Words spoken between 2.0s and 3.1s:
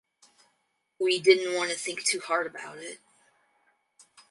too hard about it.